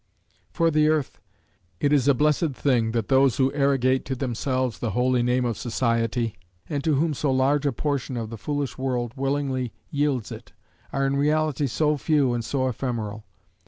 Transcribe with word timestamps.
For 0.49 0.71
the 0.71 0.87
earth, 0.87 1.21
it 1.79 1.93
is 1.93 2.07
a 2.07 2.15
blessed 2.15 2.53
thing 2.53 2.91
that 2.93 3.07
those 3.07 3.37
who 3.37 3.53
arrogate 3.53 4.03
to 4.05 4.15
themselves 4.15 4.79
the 4.79 4.89
holy 4.97 5.21
name 5.21 5.45
of 5.45 5.59
society, 5.59 6.39
and 6.67 6.83
to 6.83 6.95
whom 6.95 7.13
so 7.13 7.31
large 7.31 7.67
a 7.67 7.71
portion 7.71 8.17
of 8.17 8.31
the 8.31 8.37
foolish 8.39 8.79
world 8.79 9.13
willingly 9.15 9.73
yields 9.91 10.31
it, 10.31 10.53
are 10.91 11.05
in 11.05 11.17
reality 11.17 11.67
so 11.67 11.97
few 11.97 12.33
and 12.33 12.43
so 12.43 12.67
ephemeral. 12.67 13.25